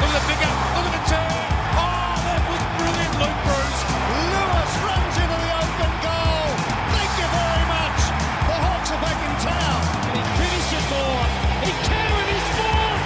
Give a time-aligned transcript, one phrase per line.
[0.00, 0.52] Look at the bigger.
[0.76, 1.46] Look at the turn.
[1.78, 3.80] Oh, that was brilliant, Luke Breust.
[4.32, 6.46] Lewis runs into the open goal.
[6.94, 8.00] Thank you very much.
[8.50, 9.80] The Hawks are back in town.
[10.10, 11.12] And he finished it for.
[11.66, 13.04] He can with his fourth.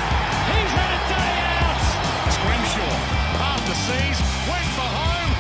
[0.51, 1.83] He's had a day out.
[2.35, 2.95] Scrimshaw,
[3.41, 4.19] after seas,
[4.49, 5.33] went for home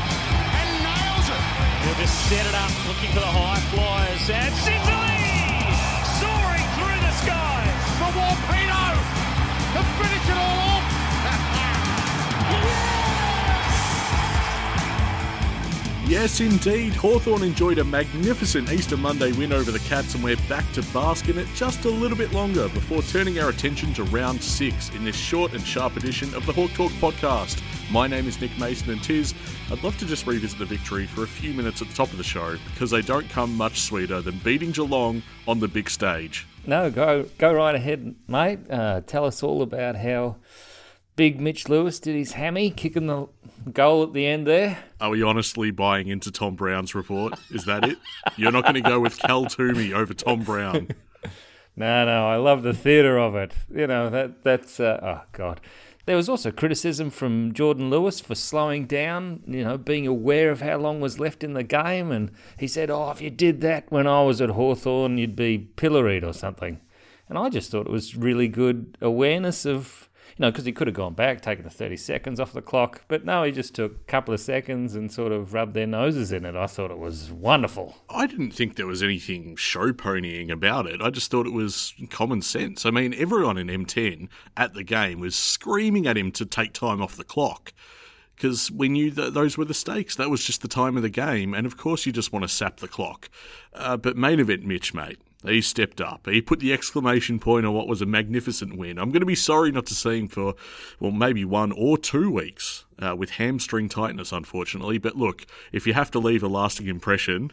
[0.59, 1.43] and nails it.
[1.84, 4.25] He'll just set it up, looking for the high flyers.
[4.30, 4.93] And Sicily
[16.14, 16.95] Yes, indeed.
[16.95, 21.29] Hawthorn enjoyed a magnificent Easter Monday win over the Cats, and we're back to bask
[21.29, 25.04] in it just a little bit longer before turning our attention to round six in
[25.04, 27.61] this short and sharp edition of the Hawk Talk podcast.
[27.90, 29.35] My name is Nick Mason, and Tiz,
[29.73, 32.17] I'd love to just revisit the victory for a few minutes at the top of
[32.17, 36.47] the show because they don't come much sweeter than beating Geelong on the big stage.
[36.65, 38.61] No, go go right ahead, mate.
[38.70, 40.37] Uh, tell us all about how
[41.17, 43.29] big Mitch Lewis did his hammy, kicking the
[43.73, 44.79] goal at the end there.
[45.01, 47.39] Are we honestly buying into Tom Browne's report?
[47.51, 47.98] Is that it?
[48.37, 50.89] You're not going to go with Cal Twomey over Tom Browne.
[51.77, 53.53] No, no, I love the theatre of it.
[53.75, 55.61] You know that that's uh, oh god.
[56.06, 60.61] There was also criticism from Jordan Lewis for slowing down, you know, being aware of
[60.61, 62.12] how long was left in the game.
[62.12, 65.59] And he said, Oh, if you did that when I was at Hawthorn, you'd be
[65.77, 66.81] pilloried or something.
[67.28, 70.03] And I just thought it was really good awareness of,
[70.37, 73.03] you know, because he could have gone back, taken the 30 seconds off the clock.
[73.07, 76.33] But no, he just took a couple of seconds and sort of rubbed their noses
[76.33, 76.57] in it.
[76.57, 77.97] I thought it was wonderful.
[78.11, 81.01] I didn't think there was anything show ponying about it.
[81.01, 82.85] I just thought it was common sense.
[82.85, 87.01] I mean, everyone in M10 at the game was screaming at him to take time
[87.01, 87.73] off the clock
[88.35, 90.17] because we knew that those were the stakes.
[90.17, 91.55] That was just the time of the game.
[91.55, 93.31] And of course, you just want to sap the clock.
[93.73, 95.21] Uh, but main event Mitch, mate.
[95.47, 96.27] He stepped up.
[96.27, 98.98] He put the exclamation point on what was a magnificent win.
[98.98, 100.55] I'm going to be sorry not to see him for,
[100.98, 104.99] well, maybe one or two weeks uh, with hamstring tightness, unfortunately.
[104.99, 107.50] But look, if you have to leave a lasting impression,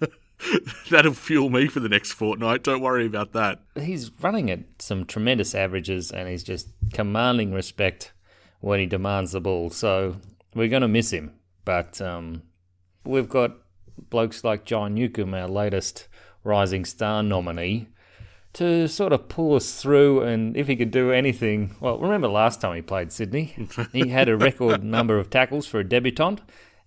[0.90, 2.62] that'll fuel me for the next fortnight.
[2.62, 3.60] Don't worry about that.
[3.76, 8.12] He's running at some tremendous averages and he's just commanding respect
[8.60, 9.70] when he demands the ball.
[9.70, 10.16] So
[10.54, 11.32] we're going to miss him.
[11.64, 12.42] But um,
[13.04, 13.56] we've got
[14.10, 16.08] blokes like John Newcombe, our latest
[16.44, 17.88] Rising Star nominee,
[18.52, 20.22] to sort of pull us through.
[20.22, 23.68] And if he could do anything, well, remember last time he played Sydney?
[23.92, 26.40] he had a record number of tackles for a debutant.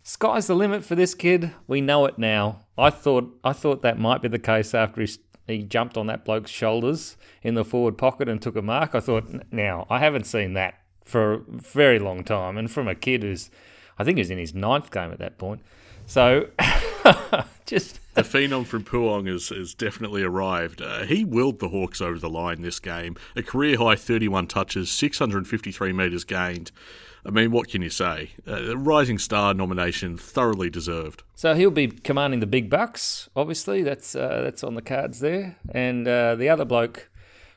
[0.04, 1.52] Sky's the limit for this kid.
[1.68, 2.62] We know it now.
[2.78, 5.10] I thought I thought that might be the case after he
[5.48, 8.94] he jumped on that bloke's shoulders in the forward pocket and took a mark.
[8.94, 10.76] I thought, now I haven't seen that
[11.06, 13.50] for a very long time, and from a kid who's,
[13.98, 15.62] I think, he was in his ninth game at that point.
[16.06, 16.50] So,
[17.66, 20.82] just The phenom from Poowong has, has definitely arrived.
[20.82, 23.16] Uh, he willed the Hawks over the line this game.
[23.36, 26.72] A career high 31 touches, 653 metres gained.
[27.26, 28.32] I mean, what can you say?
[28.48, 31.24] Uh, Rising Star nomination, thoroughly deserved.
[31.36, 33.30] So he'll be commanding the big bucks.
[33.36, 35.58] Obviously, that's uh, that's on the cards there.
[35.70, 37.10] And uh, the other bloke,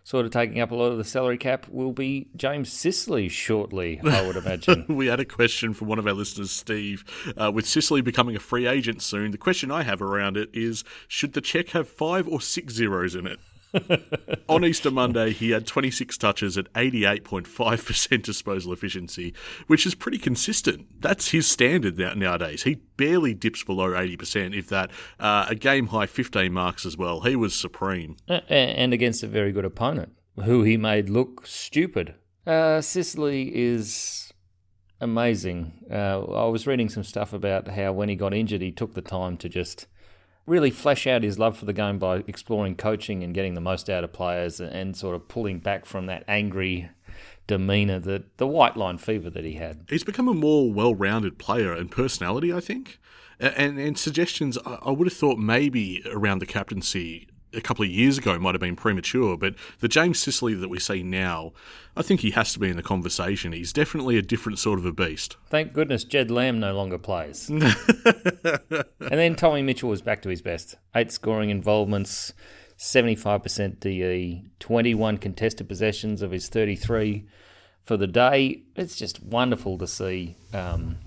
[0.04, 4.00] sort of taking up a lot of the salary cap, will be James Sicily shortly.
[4.04, 4.86] I would imagine.
[5.00, 7.04] We had a question from one of our listeners, Steve.
[7.36, 10.84] Uh, with Sicily becoming a free agent soon, the question I have around it is
[11.08, 13.38] should the check have five or six zeros in it?
[14.48, 19.34] On Easter Monday, he had 26 touches at 88.5% disposal efficiency,
[19.66, 20.86] which is pretty consistent.
[21.00, 22.64] That's his standard nowadays.
[22.64, 24.90] He barely dips below 80%, if that.
[25.18, 27.20] Uh, a game high 15 marks as well.
[27.20, 28.16] He was supreme.
[28.28, 30.14] And against a very good opponent
[30.44, 32.14] who he made look stupid.
[32.46, 34.32] Uh, Sicily is
[35.00, 35.72] amazing.
[35.90, 39.02] Uh, I was reading some stuff about how when he got injured, he took the
[39.02, 39.86] time to just
[40.50, 43.88] really flesh out his love for the game by exploring coaching and getting the most
[43.88, 46.90] out of players and sort of pulling back from that angry
[47.46, 49.86] demeanour, that the white line fever that he had.
[49.88, 52.98] He's become a more well-rounded player and personality, I think.
[53.38, 58.18] And and suggestions, I would have thought maybe around the captaincy a couple of years
[58.18, 61.52] ago might have been premature, but the James Sicily that we see now,
[61.96, 63.52] I think he has to be in the conversation.
[63.52, 65.36] He's definitely a different sort of a beast.
[65.48, 67.48] Thank goodness Jed Lamb no longer plays.
[67.50, 67.64] and
[68.98, 70.76] then Tommy Mitchell was back to his best.
[70.94, 72.32] Eight scoring involvements,
[72.78, 77.26] 75% DE, 21 contested possessions of his 33
[77.82, 78.62] for the day.
[78.76, 80.98] It's just wonderful to see um,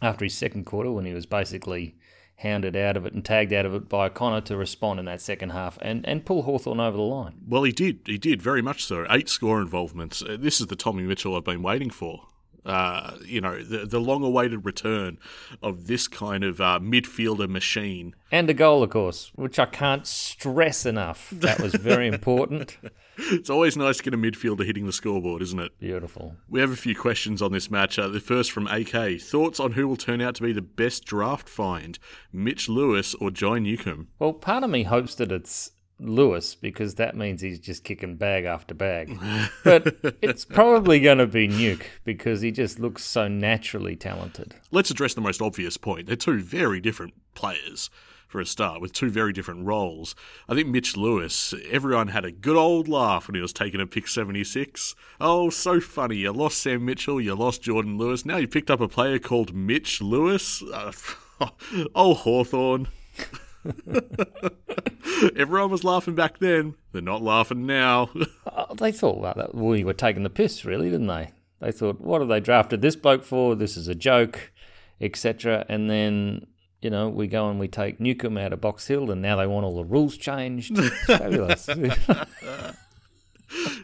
[0.00, 1.96] after his second quarter when he was basically
[2.42, 5.20] hounded out of it and tagged out of it by Connor to respond in that
[5.20, 7.34] second half and, and pull Hawthorn over the line.
[7.48, 8.00] Well, he did.
[8.06, 9.06] He did very much so.
[9.10, 10.22] Eight score involvements.
[10.22, 12.26] Uh, This is the Tommy Mitchell I've been waiting for.
[12.64, 15.18] Uh, you know, the, the long awaited return
[15.62, 18.14] of this kind of uh, midfielder machine.
[18.30, 21.30] And a goal, of course, which I can't stress enough.
[21.30, 22.78] That was very important.
[23.18, 25.78] It's always nice to get a midfielder hitting the scoreboard, isn't it?
[25.78, 26.36] Beautiful.
[26.48, 27.98] We have a few questions on this match.
[27.98, 29.20] Uh, the first from AK.
[29.20, 31.98] Thoughts on who will turn out to be the best draft find,
[32.32, 34.08] Mitch Lewis or Jai Newcombe?
[34.18, 35.72] Well, part of me hopes that it's
[36.02, 39.18] Lewis because that means he's just kicking bag after bag.
[39.64, 44.54] But it's probably going to be Nuke because he just looks so naturally talented.
[44.70, 46.06] Let's address the most obvious point.
[46.06, 47.90] They're two very different players
[48.32, 50.14] for a start, with two very different roles.
[50.48, 53.86] I think Mitch Lewis, everyone had a good old laugh when he was taking a
[53.86, 54.94] pick 76.
[55.20, 56.16] Oh, so funny.
[56.16, 58.24] You lost Sam Mitchell, you lost Jordan Lewis.
[58.24, 60.62] Now you picked up a player called Mitch Lewis.
[60.62, 60.92] Uh,
[61.94, 62.88] oh, Hawthorn.
[65.36, 66.74] Everyone was laughing back then.
[66.92, 68.10] They're not laughing now.
[68.46, 71.30] Uh, they thought, well, that, we were taking the piss, really, didn't they?
[71.60, 73.54] They thought, what have they drafted this bloke for?
[73.54, 74.52] This is a joke,
[75.00, 75.64] etc.
[75.68, 76.46] And then,
[76.80, 79.46] you know, we go and we take Newcombe out of Box Hill, and now they
[79.46, 80.76] want all the rules changed.
[80.76, 81.68] It's fabulous.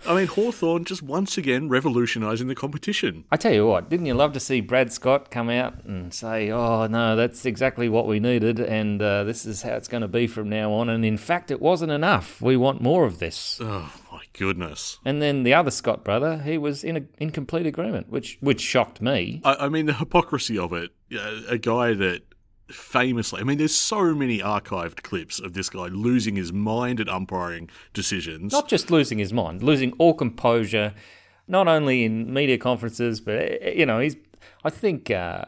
[0.06, 3.24] I mean, Hawthorn just once again revolutionising the competition.
[3.30, 6.50] I tell you what, didn't you love to see Brad Scott come out and say,
[6.50, 10.08] "Oh no, that's exactly what we needed, and uh, this is how it's going to
[10.08, 12.40] be from now on." And in fact, it wasn't enough.
[12.40, 13.58] We want more of this.
[13.60, 14.98] Oh my goodness!
[15.04, 18.60] And then the other Scott brother, he was in a, in complete agreement, which which
[18.60, 19.40] shocked me.
[19.44, 20.90] I, I mean, the hypocrisy of it.
[21.48, 22.22] A guy that
[22.70, 27.08] famously, I mean, there's so many archived clips of this guy losing his mind at
[27.08, 28.52] umpiring decisions.
[28.52, 30.94] Not just losing his mind, losing all composure,
[31.46, 34.16] not only in media conferences, but eh, you know, he's.
[34.64, 35.44] I think uh,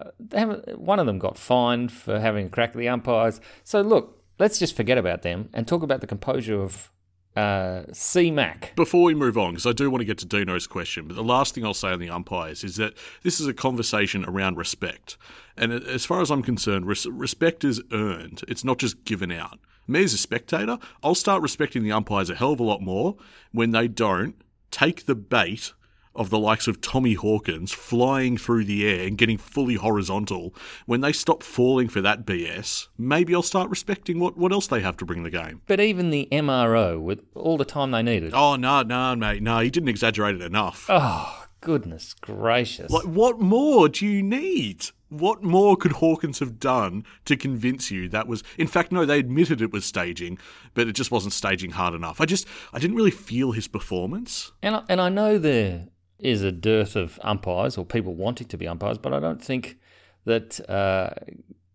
[0.77, 3.41] one of them got fined for having a crack at the umpires.
[3.65, 6.91] So look, let's just forget about them and talk about the composure of
[7.37, 8.75] uh, C Mac.
[8.77, 11.23] Before we move on, because I do want to get to Dino's question, but the
[11.23, 15.17] last thing I'll say on the umpires is that this is a conversation around respect.
[15.57, 19.59] And as far as I'm concerned, res- respect is earned, it's not just given out.
[19.87, 23.17] Me as a spectator, I'll start respecting the umpires a hell of a lot more
[23.53, 24.37] when they don't
[24.71, 25.73] take the bait
[26.15, 30.55] of the likes of Tommy Hawkins flying through the air and getting fully horizontal,
[30.87, 34.81] when they stop falling for that BS, maybe I'll start respecting what, what else they
[34.81, 35.63] have to bring the game.
[35.67, 38.33] But even the MRO, with all the time they needed.
[38.35, 39.43] Oh, no, no, mate.
[39.43, 40.87] No, he didn't exaggerate it enough.
[40.89, 42.91] Oh, goodness gracious.
[42.91, 44.87] Like, what more do you need?
[45.09, 48.45] What more could Hawkins have done to convince you that was?
[48.57, 50.39] In fact, no, they admitted it was staging,
[50.75, 52.21] but it just wasn't staging hard enough.
[52.21, 54.53] I just, I didn't really feel his performance.
[54.63, 55.89] And I, and I know there
[56.21, 59.79] is a dearth of umpires or people wanting to be umpires, but I don't think
[60.25, 61.11] that uh,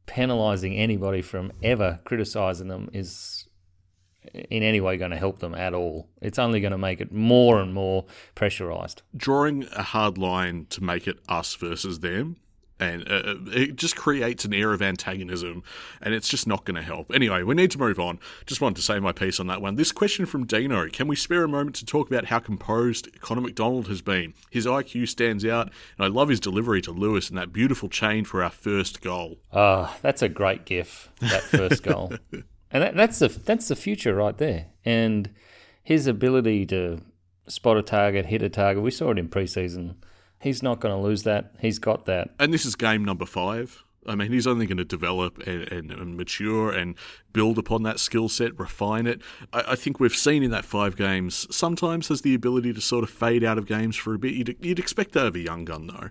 [0.08, 3.48] penalising anybody from ever criticising them is
[4.34, 6.10] in any way going to help them at all.
[6.22, 8.06] It's only going to make it more and more
[8.36, 9.02] pressurised.
[9.16, 12.38] Drawing a hard line to make it us versus them
[12.80, 15.64] and uh, it just creates an air of antagonism,
[16.02, 17.12] and it's just not going to help.
[17.14, 18.20] Anyway, we need to move on.
[18.46, 19.76] Just wanted to say my piece on that one.
[19.76, 23.42] This question from Dino: Can we spare a moment to talk about how composed Connor
[23.42, 24.34] Macdonald has been?
[24.50, 28.26] His IQ stands out, and I love his delivery to Lewis and that beautiful chain
[28.26, 29.38] for our first goal.
[29.54, 31.12] Ah, uh, that's a great gif.
[31.20, 32.14] That first goal,
[32.72, 34.68] and that, that's the that's the future right there.
[34.84, 35.30] And
[35.82, 37.02] his ability to
[37.48, 38.84] spot a target, hit a target.
[38.84, 39.96] We saw it in preseason
[40.46, 41.56] He's not going to lose that.
[41.60, 42.30] He's got that.
[42.38, 43.84] And this is game number five.
[44.06, 46.94] I mean, he's only going to develop and, and, and mature and
[47.34, 49.24] build upon that skill set, refine it.
[49.52, 53.04] I, I, think we've seen in that five games sometimes has the ability to sort
[53.04, 54.36] of fade out of games for a bit.
[54.36, 56.10] You'd, you'd expect that of a young gun, though.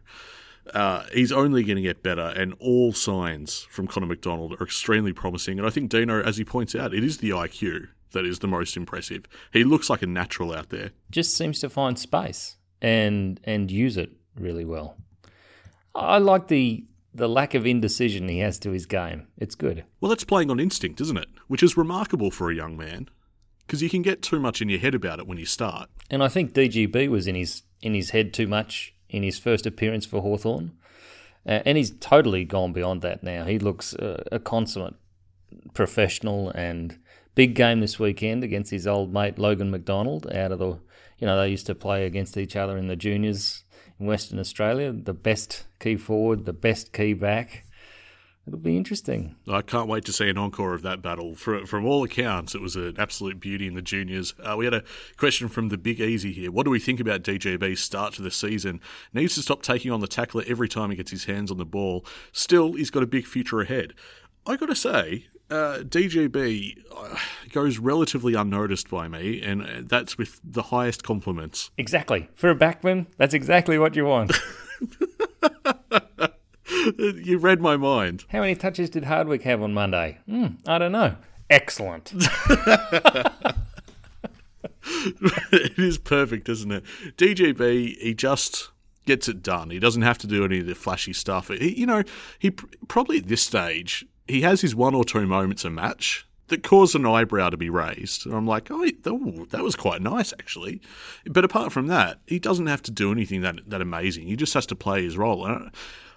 [0.76, 5.12] Uh, he's only going to get better, and all signs from Connor Macdonald are extremely
[5.12, 5.60] promising.
[5.60, 8.48] And I think Dino, as he points out, it is the IQ that is the
[8.48, 9.26] most impressive.
[9.52, 10.90] He looks like a natural out there.
[11.12, 14.96] Just seems to find space and and use it really well.
[15.94, 19.28] I like the the lack of indecision he has to his game.
[19.38, 19.84] It's good.
[20.00, 21.28] Well, that's playing on instinct, isn't it?
[21.46, 23.08] Which is remarkable for a young man,
[23.66, 25.88] because you can get too much in your head about it when you start.
[26.10, 29.66] And I think DGB was in his in his head too much in his first
[29.66, 30.72] appearance for Hawthorn,
[31.46, 33.44] uh, and he's totally gone beyond that now.
[33.44, 34.94] He looks uh, a consummate
[35.72, 36.98] professional and
[37.34, 40.78] big game this weekend against his old mate Logan McDonald out of the
[41.18, 43.63] you know they used to play against each other in the juniors
[43.98, 44.92] in Western Australia.
[44.92, 47.64] The best key forward, the best key back.
[48.46, 49.36] It'll be interesting.
[49.48, 51.34] I can't wait to see an encore of that battle.
[51.34, 54.34] From all accounts, it was an absolute beauty in the juniors.
[54.38, 54.84] Uh, we had a
[55.16, 56.50] question from the Big Easy here.
[56.50, 58.80] What do we think about DGB's start to the season?
[59.14, 61.64] Needs to stop taking on the tackler every time he gets his hands on the
[61.64, 62.04] ball.
[62.32, 63.94] Still, he's got a big future ahead.
[64.46, 67.16] I got to say, uh, DGB uh,
[67.52, 71.70] goes relatively unnoticed by me, and that's with the highest compliments.
[71.76, 72.28] Exactly.
[72.34, 74.32] For a backman, that's exactly what you want.
[77.24, 78.24] you read my mind.
[78.28, 80.18] How many touches did Hardwick have on Monday?
[80.26, 81.16] Hmm, I don't know.
[81.50, 82.12] Excellent.
[85.52, 86.84] it is perfect, isn't it?
[87.16, 88.70] DGB, he just
[89.06, 89.70] gets it done.
[89.70, 91.48] He doesn't have to do any of the flashy stuff.
[91.48, 92.02] He, you know,
[92.38, 96.26] he pr- probably at this stage he has his one or two moments a match
[96.48, 98.26] that cause an eyebrow to be raised.
[98.26, 100.80] And I'm like, oh, that was quite nice actually.
[101.26, 104.26] But apart from that, he doesn't have to do anything that that amazing.
[104.26, 105.46] He just has to play his role.
[105.46, 105.70] And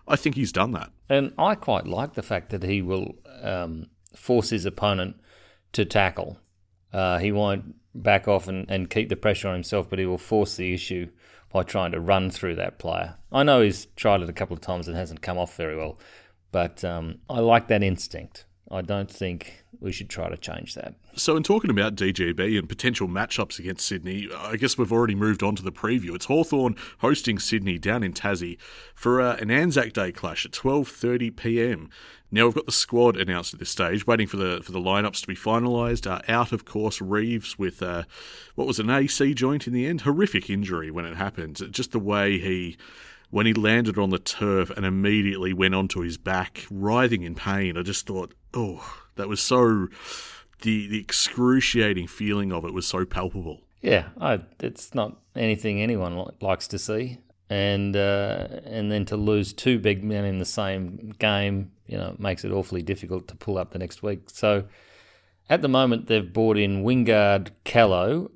[0.08, 0.92] I think he's done that.
[1.10, 5.20] And I quite like the fact that he will um, force his opponent
[5.74, 6.40] to tackle.
[6.94, 10.18] Uh, he won't back off and, and keep the pressure on himself, but he will
[10.18, 11.10] force the issue
[11.52, 13.16] by trying to run through that player.
[13.32, 15.98] I know he's tried it a couple of times and hasn't come off very well,
[16.51, 18.46] but um, I like that instinct.
[18.70, 20.96] I don't think we should try to change that.
[21.16, 25.42] So, in talking about DGB and potential matchups against Sydney, I guess we've already moved
[25.42, 26.13] on to the preview.
[26.13, 28.58] It's Hawthorn hosting Sydney down in Tassie
[28.94, 31.89] for uh, an Anzac Day clash at 12:30 p.m.
[32.30, 35.22] Now we've got the squad announced at this stage, waiting for the for the lineups
[35.22, 36.06] to be finalised.
[36.06, 38.04] Uh, out, of course, Reeves with uh,
[38.56, 40.01] what was an AC joint in the end.
[40.01, 41.62] Horrific injury when it happened.
[41.72, 42.77] Just the way he
[43.30, 47.78] when he landed on the turf and immediately went onto his back, writhing in pain.
[47.78, 49.88] I just thought, oh, that was so.
[50.64, 53.62] The, the excruciating feeling of it was so palpable.
[53.82, 57.20] Yeah, I, it's not anything anyone likes to see
[57.50, 62.16] and uh, and then to lose two big men in the same game, you know,
[62.20, 64.30] makes it awfully difficult to pull up the next week.
[64.30, 64.66] So
[65.50, 68.32] at the moment, they've brought in Wingard Callow,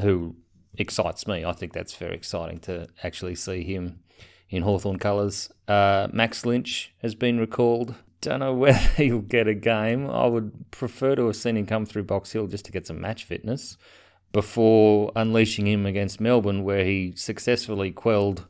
[0.00, 0.36] who
[0.76, 1.44] excites me.
[1.44, 4.00] I think that's very exciting to actually see him
[4.50, 5.50] in Hawthorn colours.
[5.68, 7.94] Uh, Max Lynch has been recalled.
[8.20, 10.08] Don't know whether he'll get a game.
[10.10, 13.00] I would prefer to have seen him come through Box Hill just to get some
[13.00, 13.76] match fitness
[14.32, 18.46] before unleashing him against Melbourne, where he successfully quelled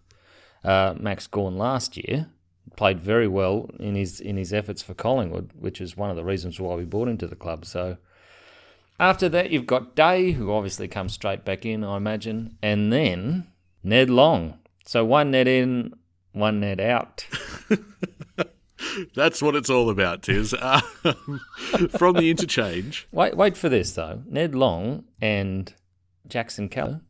[0.64, 2.28] uh, Max Gawn last year
[2.76, 6.24] played very well in his in his efforts for Collingwood, which is one of the
[6.24, 7.64] reasons why we brought him to the club.
[7.64, 7.96] So
[8.98, 13.46] after that, you've got Day, who obviously comes straight back in, I imagine, and then
[13.82, 14.58] Ned Long.
[14.86, 15.92] So one Ned in,
[16.32, 17.26] one Ned out.
[19.14, 20.54] That's what it's all about, Tiz.
[21.04, 21.40] Um,
[21.90, 23.06] from the interchange.
[23.12, 24.22] Wait, wait for this though.
[24.26, 25.72] Ned Long and
[26.26, 27.00] Jackson Callow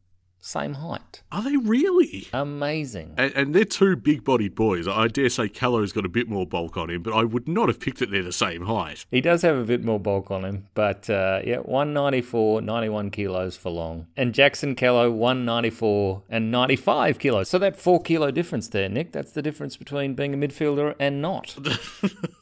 [0.46, 1.22] same height.
[1.32, 2.28] Are they really?
[2.32, 3.14] Amazing.
[3.16, 4.86] And, and they're two big bodied boys.
[4.86, 7.68] I dare say Callow's got a bit more bulk on him, but I would not
[7.68, 9.04] have picked that they're the same height.
[9.10, 13.56] He does have a bit more bulk on him, but uh, yeah, 194, 91 kilos
[13.56, 14.06] for long.
[14.16, 17.48] And Jackson Callow, 194 and 95 kilos.
[17.48, 21.20] So that four kilo difference there, Nick, that's the difference between being a midfielder and
[21.20, 21.56] not.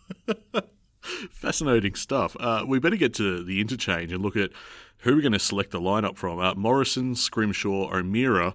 [1.45, 2.39] Fascinating stuff.
[2.41, 4.51] Uh, we better get to the interchange and look at
[5.01, 6.39] who we're going to select the lineup from.
[6.39, 8.55] Uh, Morrison, Scrimshaw, O'Meara,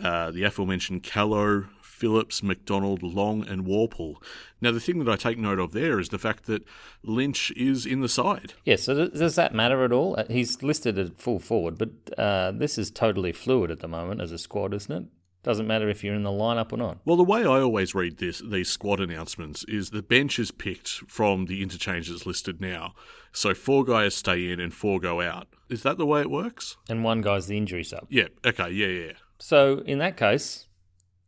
[0.00, 4.22] uh, the aforementioned Callow, Phillips, Macdonald, Long, and Worpel.
[4.60, 6.62] Now, the thing that I take note of there is the fact that
[7.02, 8.54] Lynch is in the side.
[8.64, 10.14] Yes, yeah, so does that matter at all?
[10.16, 14.20] Uh, he's listed at full forward, but uh, this is totally fluid at the moment
[14.20, 15.10] as a squad, isn't it?
[15.42, 16.98] Doesn't matter if you're in the lineup or not.
[17.04, 20.88] Well, the way I always read this these squad announcements is the bench is picked
[20.88, 22.94] from the interchanges listed now.
[23.32, 25.46] So four guys stay in and four go out.
[25.68, 26.76] Is that the way it works?
[26.88, 28.06] And one guy's the injury sub.
[28.08, 28.28] Yeah.
[28.44, 28.70] Okay.
[28.70, 28.86] Yeah.
[28.88, 29.12] Yeah.
[29.38, 30.66] So in that case,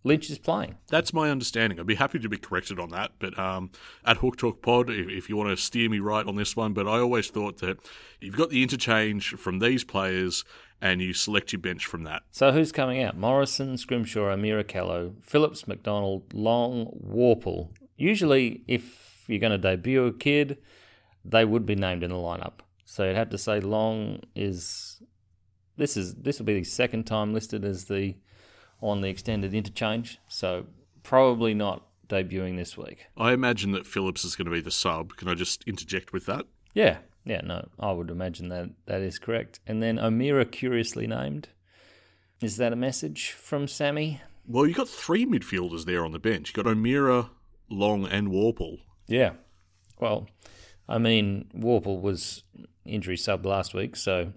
[0.02, 0.76] Lynch is playing.
[0.88, 1.78] That's my understanding.
[1.78, 3.12] I'd be happy to be corrected on that.
[3.18, 3.70] But um,
[4.04, 6.72] at Hawk Talk Pod, if, if, you want to steer me right on this one,
[6.72, 7.78] but I always thought that
[8.20, 10.44] you've got the interchange from these players
[10.80, 12.22] and you select your bench from that.
[12.30, 13.16] So who's coming out?
[13.16, 17.70] Morrison, Scrimshaw, O'Meara Callow, Phillips, Macdonald, Long, Worpel.
[17.96, 20.58] Usually, if you're going to debut a kid,
[21.24, 22.60] they would be named in the lineup.
[22.84, 25.00] So you'd have to say Long is
[25.76, 28.16] this is this will be the second time listed as the
[28.80, 30.18] on the extended interchange.
[30.28, 30.66] So
[31.02, 33.06] probably not debuting this week.
[33.16, 35.16] I imagine that Phillips is going to be the sub.
[35.16, 36.46] Can I just interject with that?
[36.74, 36.98] Yeah,
[37.30, 39.60] yeah, no, I would imagine that that is correct.
[39.64, 41.48] And then O'Meara, curiously named.
[42.42, 44.20] Is that a message from Sammy?
[44.48, 46.48] Well, you've got three midfielders there on the bench.
[46.48, 47.30] You've got O'Meara,
[47.70, 48.78] Long, and Worpel.
[49.06, 49.34] Yeah.
[50.00, 50.28] Well,
[50.88, 52.42] I mean, Worpel was
[52.84, 54.32] injury sub last week, so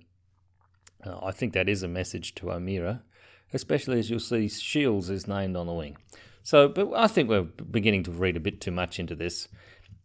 [1.03, 3.01] uh, I think that is a message to O'Meara,
[3.53, 5.97] especially as you'll see Shields is named on the wing.
[6.43, 9.47] So, but I think we're beginning to read a bit too much into this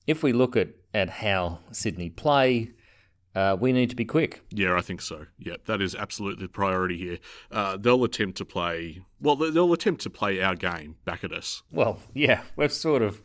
[0.06, 2.70] if we look at, at how Sydney play,
[3.38, 4.42] uh, we need to be quick.
[4.50, 5.26] Yeah, I think so.
[5.38, 7.18] Yeah, that is absolutely the priority here.
[7.52, 11.62] Uh, they'll attempt to play, well, they'll attempt to play our game back at us.
[11.70, 13.22] Well, yeah, we're sort of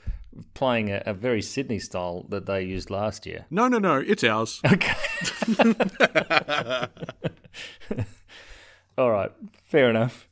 [0.53, 3.46] playing a, a very Sydney style that they used last year.
[3.50, 4.62] No, no, no, it's ours.
[4.72, 4.93] Okay.
[8.96, 9.32] All right,
[9.63, 10.27] fair enough.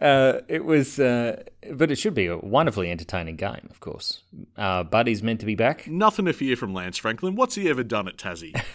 [0.00, 4.24] Uh, it was, uh, but it should be a wonderfully entertaining game, of course.
[4.58, 5.86] Uh, Buddy's meant to be back.
[5.88, 7.34] Nothing to fear from Lance Franklin.
[7.34, 8.60] What's he ever done at Tassie?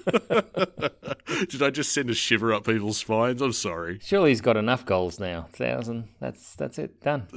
[1.48, 3.40] Did I just send a shiver up people's spines?
[3.40, 3.98] I'm sorry.
[4.02, 5.48] Surely he's got enough goals now.
[5.52, 6.08] Thousand.
[6.20, 7.02] That's that's it.
[7.02, 7.28] Done.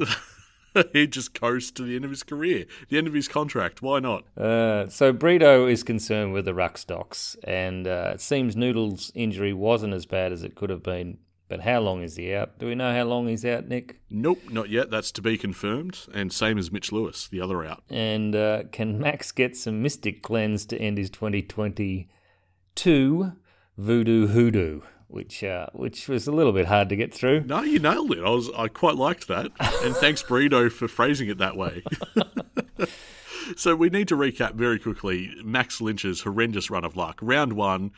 [0.93, 3.81] he just coasts to the end of his career, the end of his contract.
[3.81, 4.25] Why not?
[4.37, 9.53] Uh, so Brito is concerned with the ruck stocks, and uh, it seems Noodle's injury
[9.53, 11.17] wasn't as bad as it could have been.
[11.49, 12.59] But how long is he out?
[12.59, 14.01] Do we know how long he's out, Nick?
[14.09, 14.91] Nope, not yet.
[14.91, 15.99] That's to be confirmed.
[16.13, 17.83] And same as Mitch Lewis, the other out.
[17.89, 21.09] And uh, can Max get some Mystic Cleanse to end his
[22.77, 23.33] 2022
[23.77, 24.81] Voodoo Hoodoo?
[25.07, 27.41] Which uh, which was a little bit hard to get through.
[27.41, 28.19] No, you nailed it.
[28.19, 29.51] I was I quite liked that,
[29.83, 31.83] and thanks Brito for phrasing it that way.
[33.55, 37.19] so we need to recap very quickly Max Lynch's horrendous run of luck.
[37.21, 37.91] Round one,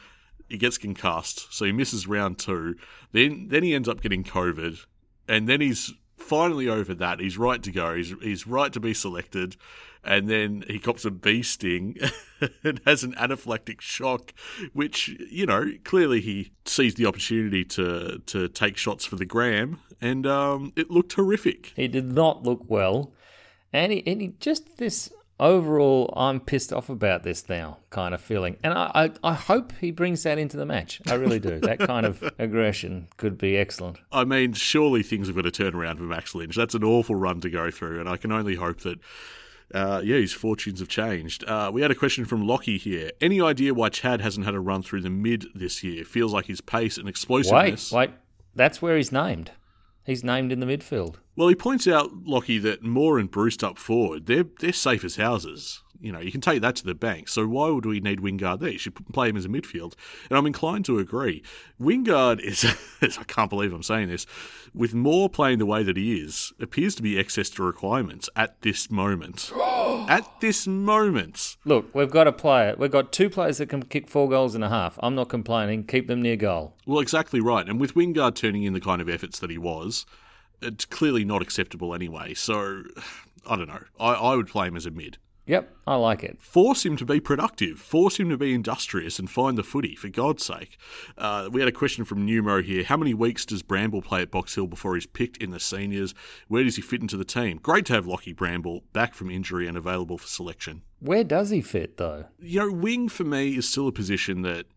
[0.48, 2.76] he gets concussed, so he misses round two.
[3.12, 4.86] Then then he ends up getting COVID,
[5.28, 5.94] and then he's
[6.30, 7.20] finally over that.
[7.20, 7.96] He's right to go.
[7.96, 9.58] He's he's right to be selected,
[10.04, 11.98] and then he cops a bee sting
[12.64, 14.34] and has an anaphylactic shock,
[14.72, 19.80] which you know clearly he sees the opportunity to to take shots for the gram,
[20.00, 21.74] and um, it looked horrific.
[21.76, 23.12] He did not look well,
[23.74, 28.22] and he, and he just this overall, I'm pissed off about this now kind of
[28.22, 28.58] feeling.
[28.64, 28.92] And I,
[29.24, 31.02] I, I, hope he brings that into the match.
[31.08, 31.60] I really do.
[31.60, 33.98] that kind of aggression could be excellent.
[34.12, 36.56] I mean, surely things have got to turn around for Max Lynch.
[36.56, 39.00] That's an awful run to go through, and I can only hope that.
[39.72, 41.44] Uh, yeah, his fortunes have changed.
[41.44, 43.12] Uh, we had a question from Lockie here.
[43.22, 46.04] Any idea why Chad hasn't had a run through the mid this year?
[46.06, 47.92] Feels like his pace and explosiveness.
[47.92, 48.18] Wait, wait.
[48.56, 49.52] That's where he's named.
[50.06, 51.16] He's named in the midfield.
[51.36, 55.18] Well, he points out, Lockie, that Moore and Breust up forward, they're they're safe as
[55.18, 55.84] houses.
[56.02, 57.28] You know, you can take that to the bank.
[57.28, 58.70] So why would we need Wingard there?
[58.70, 59.96] You should play him as a midfield.
[60.30, 61.44] And I'm inclined to agree.
[61.80, 62.66] Wingard is,
[63.18, 64.26] I can't believe I'm saying this,
[64.74, 68.62] with Moore playing the way that he is, appears to be excess to requirements at
[68.62, 69.52] this moment.
[70.10, 71.56] At this moment.
[71.64, 72.76] Look, we've got a player.
[72.78, 74.98] We've got two players that can kick four goals and a half.
[75.04, 75.86] I'm not complaining.
[75.86, 76.76] Keep them near goal.
[76.86, 77.70] Well, exactly right.
[77.70, 80.08] And with Wingard turning in the kind of efforts that he was,
[80.62, 82.34] it's clearly not acceptable anyway.
[82.34, 82.84] So,
[83.48, 83.84] I don't know.
[84.00, 85.20] I, I would play him as a mid.
[85.50, 86.40] Yep, I like it.
[86.40, 87.80] Force him to be productive.
[87.80, 90.78] Force him to be industrious and find the footy, for God's sake.
[91.18, 92.84] Uh, we had a question from Numo here.
[92.84, 96.14] How many weeks does Bramble play at Box Hill before he's picked in the seniors?
[96.50, 97.58] Where does he fit into the team?
[97.58, 100.84] Great to have Lockie Bramble back from injury and available for selection.
[101.00, 102.26] Where does he fit, though?
[102.38, 104.68] You know, wing for me is still a position that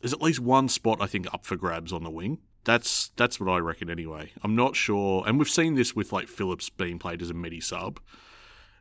[0.00, 2.38] there's at least one spot I think up for grabs on the wing.
[2.62, 4.30] That's that's what I reckon anyway.
[4.44, 7.60] I'm not sure, and we've seen this with like Phillips being played as a midi
[7.60, 7.98] sub.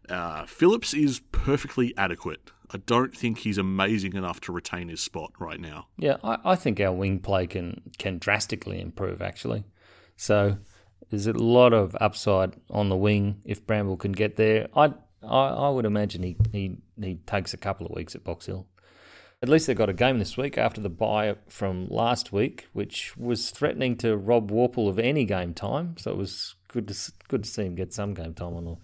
[0.07, 2.51] Uh, Phillips is perfectly adequate.
[2.71, 5.88] I don't think he's amazing enough to retain his spot right now.
[5.97, 9.63] Yeah, I, I think our wing play can can drastically improve actually.
[10.15, 10.57] So
[11.09, 14.67] there's a lot of upside on the wing if Bramble can get there.
[14.75, 18.45] I I, I would imagine he, he he takes a couple of weeks at Box
[18.45, 18.67] Hill.
[19.41, 23.15] At least they got a game this week after the bye from last week, which
[23.15, 25.95] was threatening to rob Worpel of any game time.
[25.97, 28.75] So it was good to good to see him get some game time on the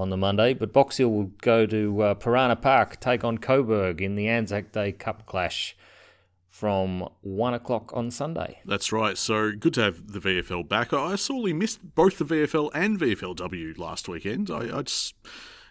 [0.00, 0.54] on the Monday.
[0.54, 4.72] But Box Hill will go to uh, Piranha Park, take on Coburg in the Anzac
[4.72, 5.76] Day Cup clash
[6.48, 8.60] from one o'clock on Sunday.
[8.66, 9.16] That's right.
[9.16, 10.92] So good to have the VFL back.
[10.92, 14.50] I sorely missed both the VFL and VFLW last weekend.
[14.50, 15.14] I, I just,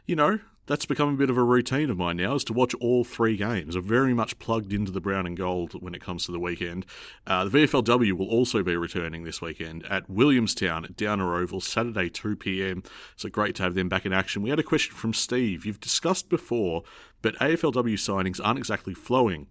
[0.06, 0.40] you know,
[0.70, 3.36] that's become a bit of a routine of mine now is to watch all three
[3.36, 3.76] games.
[3.76, 6.86] I'm very much plugged into the brown and gold when it comes to the weekend.
[7.26, 12.08] Uh, the VFLW will also be returning this weekend at Williamstown at Downer Oval, Saturday
[12.08, 12.84] 2 p.m.
[13.16, 14.44] So great to have them back in action.
[14.44, 15.66] We had a question from Steve.
[15.66, 16.84] You've discussed before,
[17.22, 19.48] but AFLW signings aren't exactly flowing.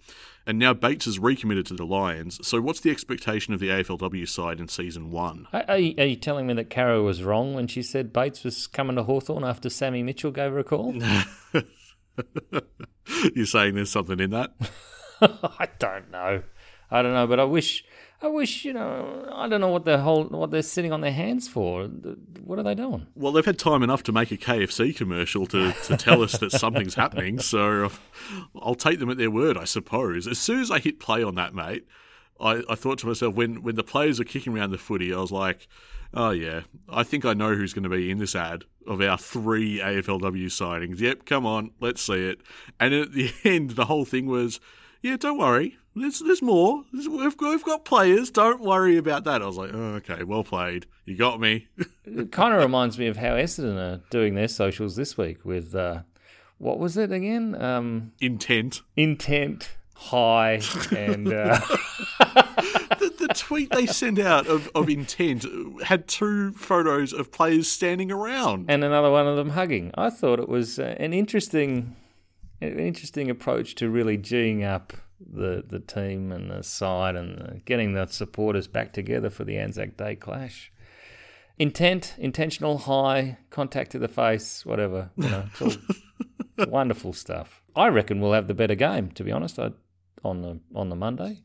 [0.46, 2.38] And now Bates has recommitted to the Lions.
[2.46, 5.46] So, what's the expectation of the AFLW side in season one?
[5.52, 8.66] Are, you, are you telling me that Caro was wrong when she said Bates was
[8.66, 10.94] coming to Hawthorn after Sammy Mitchell gave her a call?
[13.35, 14.52] You're saying there's something in that?
[15.20, 16.42] I don't know.
[16.90, 17.85] I don't know, but I wish
[18.20, 19.28] I wish you know.
[19.33, 21.85] I don't know what the whole what they're sitting on their hands for.
[21.85, 23.07] What are they doing?
[23.14, 26.50] Well, they've had time enough to make a KFC commercial to, to tell us that
[26.50, 27.38] something's happening.
[27.38, 27.90] So
[28.61, 30.26] I'll take them at their word, I suppose.
[30.26, 31.87] As soon as I hit play on that, mate,
[32.40, 35.18] I, I thought to myself when when the players are kicking around the footy, I
[35.18, 35.68] was like,
[36.12, 39.18] oh yeah, I think I know who's going to be in this ad of our
[39.18, 40.98] three AFLW signings.
[40.98, 42.40] Yep, come on, let's see it.
[42.81, 44.61] And at the end, the whole thing was,
[45.02, 46.84] yeah, don't worry there's, there's more.
[46.92, 48.30] There's, we've, got, we've got players.
[48.30, 49.42] Don't worry about that.
[49.42, 50.87] I was like, oh, okay, well played.
[51.04, 51.68] You got me.
[52.04, 55.74] it kind of reminds me of how Essendon are doing their socials this week with,
[55.74, 56.00] uh,
[56.58, 57.61] what was it again?
[57.61, 58.82] Um, intent.
[58.96, 60.61] Intent, high,
[60.94, 61.32] and.
[61.32, 61.61] Uh...
[62.98, 65.46] the, the, tweet they sent out of, of intent
[65.84, 68.66] had two photos of players standing around.
[68.68, 69.92] and another one of them hugging.
[69.94, 71.94] I thought it was uh, an interesting,
[72.60, 77.52] an interesting approach to really geeing up the the team and the side and uh,
[77.64, 80.72] getting the supporters back together for the Anzac Day clash.
[81.58, 85.10] Intent, intentional, high contact to the face, whatever.
[85.16, 87.62] You know, it's all wonderful stuff.
[87.74, 89.10] I reckon we'll have the better game.
[89.12, 89.72] To be honest, I,
[90.24, 91.42] on the on the Monday,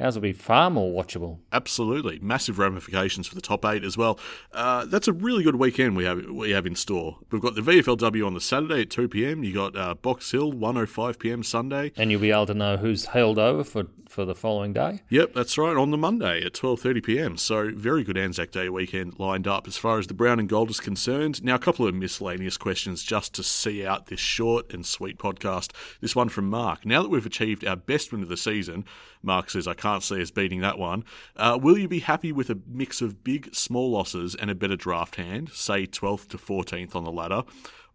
[0.00, 1.38] ours will be far more watchable.
[1.52, 4.18] Absolutely, massive ramifications for the top eight as well.
[4.52, 7.18] Uh, that's a really good weekend we have we have in store.
[7.30, 9.44] We've got the VFLW on the Saturday at two pm.
[9.44, 11.92] You got uh, Box Hill one oh five pm Sunday.
[11.96, 15.02] And you'll be able to know who's held over for, for the following day.
[15.10, 15.76] Yep, that's right.
[15.76, 17.36] On the Monday at twelve thirty pm.
[17.36, 20.70] So very good Anzac Day weekend lined up as far as the brown and gold
[20.70, 21.44] is concerned.
[21.44, 25.72] Now a couple of miscellaneous questions just to see out this short and sweet podcast.
[26.00, 26.86] This one from Mark.
[26.86, 28.84] Now that we've achieved our best win of the season,
[29.22, 31.04] Mark says I can't see us beating that one.
[31.36, 34.76] Uh, will you be happy with a mix of big, small losses and a better
[34.76, 37.42] draft hand, say twelfth to fourteenth on the ladder?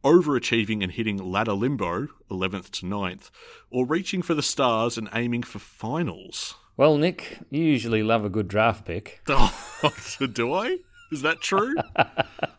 [0.06, 3.32] overachieving and hitting ladder limbo, 11th to 9th,
[3.72, 6.54] or reaching for the stars and aiming for finals?
[6.78, 9.22] Well, Nick, you usually love a good draft pick.
[9.26, 10.78] Do I?
[11.12, 11.74] Is that true?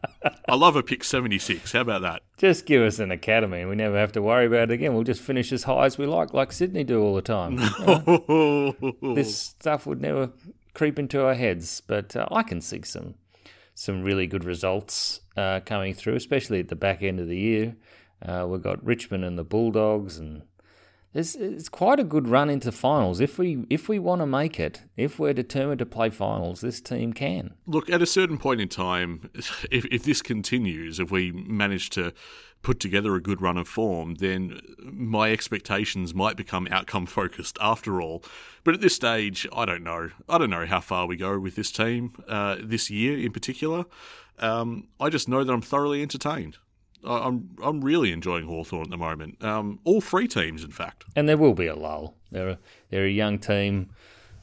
[0.48, 1.72] I love a pick 76.
[1.72, 2.22] How about that?
[2.38, 4.94] Just give us an academy and we never have to worry about it again.
[4.94, 7.56] We'll just finish as high as we like, like Sydney do all the time.
[9.14, 10.30] this stuff would never
[10.74, 13.14] creep into our heads, but uh, I can see some
[13.74, 17.76] some really good results uh, coming through, especially at the back end of the year.
[18.24, 20.42] Uh, we've got Richmond and the Bulldogs, and
[21.16, 23.20] it's, it's quite a good run into finals.
[23.20, 26.80] If we if we want to make it, if we're determined to play finals, this
[26.80, 27.54] team can.
[27.66, 29.30] Look, at a certain point in time,
[29.70, 32.12] if, if this continues, if we manage to
[32.62, 38.00] put together a good run of form, then my expectations might become outcome focused after
[38.00, 38.22] all.
[38.64, 40.10] But at this stage, I don't know.
[40.28, 43.84] I don't know how far we go with this team uh, this year in particular.
[44.38, 46.58] Um, I just know that I'm thoroughly entertained.
[47.06, 49.42] I'm I'm really enjoying Hawthorn at the moment.
[49.42, 51.04] Um, all three teams, in fact.
[51.14, 52.14] and there will be a lull.
[52.30, 52.58] They're a,
[52.90, 53.90] they're a young team,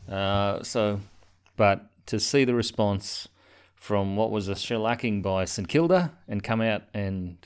[0.09, 1.01] uh, so
[1.55, 3.27] but to see the response
[3.75, 7.37] from what was a shellacking by St Kilda and come out and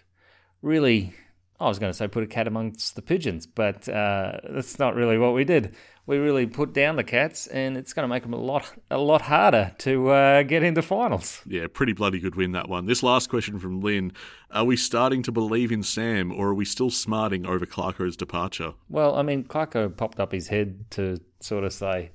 [0.62, 1.14] really,
[1.60, 4.96] I was going to say put a cat amongst the pigeons, but uh, that's not
[4.96, 5.76] really what we did.
[6.08, 8.98] We really put down the cats, and it's going to make them a lot a
[8.98, 11.42] lot harder to uh, get into finals.
[11.46, 12.86] Yeah, pretty bloody good win that one.
[12.86, 14.14] This last question from Lynn:
[14.50, 18.74] Are we starting to believe in Sam, or are we still smarting over Clarko's departure?
[18.88, 22.12] Well, I mean, Clarko popped up his head to sort of say,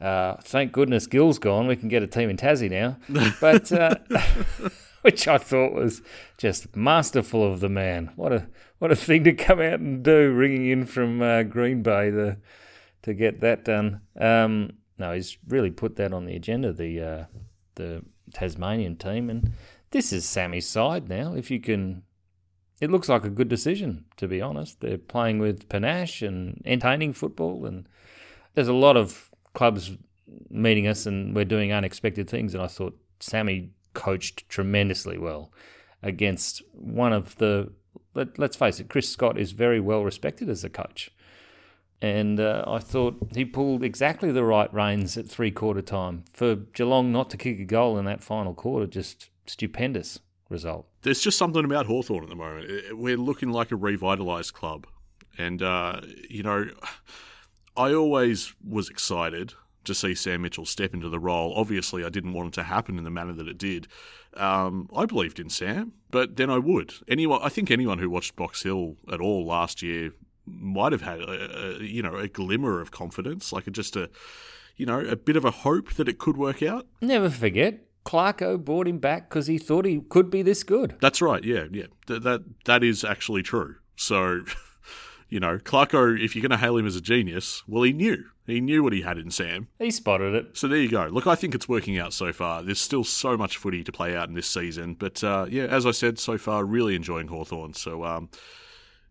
[0.00, 1.66] uh, "Thank goodness Gill's gone.
[1.66, 2.96] We can get a team in Tassie now."
[3.40, 3.96] But uh,
[5.02, 6.00] which I thought was
[6.38, 8.12] just masterful of the man.
[8.14, 8.46] What a
[8.78, 12.36] what a thing to come out and do, ringing in from uh, Green Bay to
[13.02, 14.00] to get that done.
[14.18, 16.72] Um, no, he's really put that on the agenda.
[16.72, 17.24] The uh,
[17.74, 19.52] the Tasmanian team, and
[19.90, 21.34] this is Sammy's side now.
[21.34, 22.02] If you can
[22.82, 24.80] it looks like a good decision, to be honest.
[24.80, 27.88] They're playing with panache and entertaining football, and
[28.54, 29.92] there's a lot of clubs
[30.50, 32.54] meeting us, and we're doing unexpected things.
[32.54, 35.52] And I thought Sammy coached tremendously well
[36.02, 37.70] against one of the.
[38.14, 41.12] Let, let's face it, Chris Scott is very well respected as a coach.
[42.02, 46.24] And uh, I thought he pulled exactly the right reins at three quarter time.
[46.32, 50.88] For Geelong not to kick a goal in that final quarter, just stupendous result.
[51.02, 52.98] There's just something about Hawthorn at the moment.
[52.98, 54.88] We're looking like a revitalised club.
[55.38, 56.70] And, uh, you know,
[57.76, 61.54] I always was excited to see Sam Mitchell step into the role.
[61.56, 63.86] Obviously, I didn't want it to happen in the manner that it did.
[64.34, 66.94] Um, I believed in Sam, but then I would.
[67.08, 70.12] Anyone, I think anyone who watched Box Hill at all last year
[70.46, 74.10] might have had, a, a, you know, a glimmer of confidence, like just a,
[74.76, 76.86] you know, a bit of a hope that it could work out.
[77.00, 80.96] Never forget, Clarko brought him back because he thought he could be this good.
[81.00, 81.42] That's right.
[81.44, 81.86] Yeah, yeah.
[82.06, 83.76] Th- that that is actually true.
[83.96, 84.44] So,
[85.28, 88.24] you know, Clarko, if you're going to hail him as a genius, well, he knew.
[88.46, 89.68] He knew what he had in Sam.
[89.78, 90.56] He spotted it.
[90.58, 91.06] So there you go.
[91.06, 92.62] Look, I think it's working out so far.
[92.62, 95.86] There's still so much footy to play out in this season, but uh, yeah, as
[95.86, 97.74] I said, so far, really enjoying Hawthorn.
[97.74, 98.30] So um,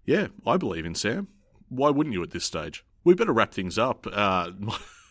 [0.06, 1.28] yeah, I believe in Sam.
[1.70, 2.84] Why wouldn't you at this stage?
[3.04, 4.06] We better wrap things up.
[4.12, 4.52] Uh,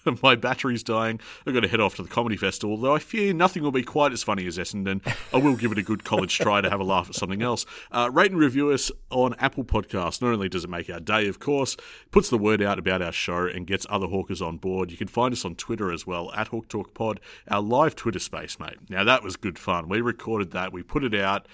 [0.22, 1.20] my battery's dying.
[1.46, 3.82] I've got to head off to the comedy festival, though I fear nothing will be
[3.82, 5.00] quite as funny as Essendon.
[5.32, 7.66] I will give it a good college try to have a laugh at something else.
[7.90, 10.22] Uh, rate and review us on Apple Podcasts.
[10.22, 11.76] Not only does it make our day, of course,
[12.10, 14.90] puts the word out about our show and gets other hawkers on board.
[14.90, 18.18] You can find us on Twitter as well, at Hawk Talk Pod, our live Twitter
[18.18, 18.76] space, mate.
[18.88, 19.88] Now, that was good fun.
[19.88, 21.46] We recorded that, we put it out.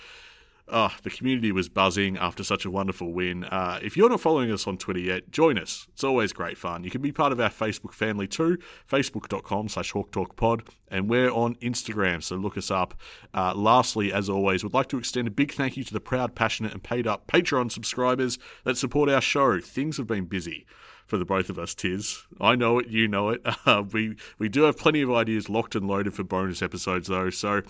[0.68, 3.44] Oh, the community was buzzing after such a wonderful win.
[3.44, 5.86] Uh, if you're not following us on Twitter yet, join us.
[5.92, 6.82] It's always great fun.
[6.82, 8.58] You can be part of our Facebook family too,
[8.90, 12.94] facebook.com slash hawktalkpod, and we're on Instagram, so look us up.
[13.32, 16.34] Uh, lastly, as always, we'd like to extend a big thank you to the proud,
[16.34, 19.60] passionate, and paid up Patreon subscribers that support our show.
[19.60, 20.66] Things have been busy
[21.06, 22.24] for the both of us, Tiz.
[22.40, 23.40] I know it, you know it.
[23.66, 27.30] Uh, we we do have plenty of ideas locked and loaded for bonus episodes, though.
[27.30, 27.62] So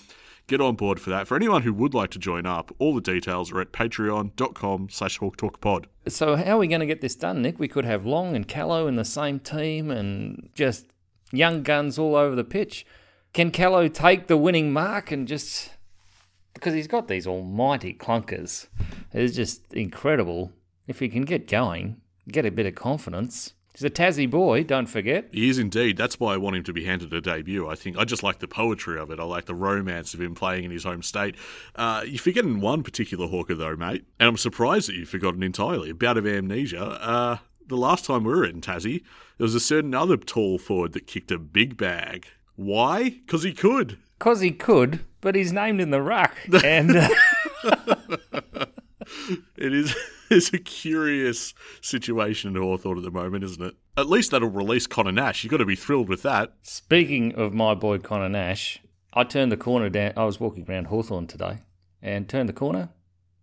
[0.47, 1.27] get on board for that.
[1.27, 5.19] For anyone who would like to join up, all the details are at patreon.com slash
[5.19, 5.87] hawktalkpod.
[6.09, 7.59] So how are we going to get this done, Nick?
[7.59, 10.87] We could have Long and Callow in the same team and just
[11.33, 12.87] young guns all over the pitch.
[13.33, 15.71] Can Callow take the winning mark and just
[16.57, 18.69] because he's got these almighty clunkers.
[19.13, 20.53] It's just incredible.
[20.87, 23.53] If he can get going, get a bit of confidence.
[23.77, 25.29] He's a Tassie boy, don't forget.
[25.33, 25.99] He is indeed.
[25.99, 27.69] That's why I want him to be handed a debut.
[27.69, 29.21] I think I just like the poetry of it.
[29.21, 31.35] I like the romance of him playing in his home state.
[31.75, 35.91] Uh, you're forgetting one particular hawker, though, mate, and I'm surprised that you've forgotten entirely.
[35.91, 36.83] A bout of amnesia.
[36.83, 37.37] Uh,
[37.67, 39.03] the last time we were in Tassie,
[39.37, 42.29] there was a certain other tall forward that kicked a big bag.
[42.55, 43.11] Why?
[43.11, 43.99] Because he could.
[44.19, 46.35] Because he could, but he's named in the ruck.
[46.65, 46.97] And.
[46.97, 48.67] Uh,
[49.57, 49.95] it is
[50.31, 53.75] it's a curious situation in Hawthorn at the moment, isn't it?
[53.97, 55.45] At least that'll release Connor Nash.
[55.45, 56.55] You've got to be thrilled with that.
[56.63, 58.81] Speaking of my boy Connor Nash,
[59.13, 60.13] I turned the corner down.
[60.17, 61.59] I was walking around Hawthorn today
[62.03, 62.91] and turned the corner,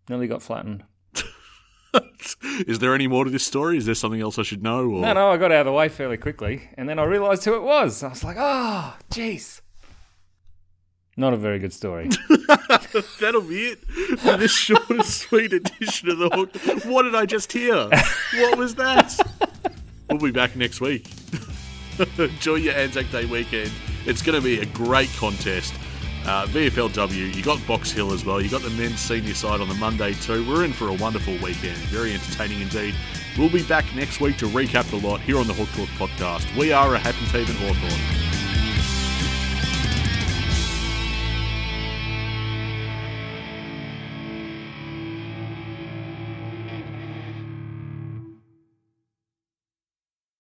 [0.08, 0.84] nearly got flattened.
[2.67, 3.78] is there any more to this story?
[3.78, 4.82] Is there something else I should know?
[4.89, 5.02] Or?
[5.02, 7.56] No, no, I got out of the way fairly quickly, and then I realised who
[7.56, 8.04] it was.
[8.04, 9.62] I was like, oh, jeez.
[11.15, 12.10] Not a very good story.
[13.19, 13.80] That'll be it
[14.19, 16.86] for this short and sweet edition of the Hook.
[16.86, 17.88] What did I just hear?
[18.36, 19.15] What was that?
[20.10, 21.08] We'll be back next week.
[22.17, 23.71] Enjoy your Anzac Day weekend.
[24.06, 25.73] It's going to be a great contest.
[26.26, 28.41] Uh, VFLW, you got Box Hill as well.
[28.41, 30.47] You got the men's senior side on the Monday too.
[30.47, 31.78] We're in for a wonderful weekend.
[31.89, 32.95] Very entertaining indeed.
[33.38, 36.58] We'll be back next week to recap the lot here on the Hook Talk podcast.
[36.58, 38.33] We are a happy team in Hawthorn.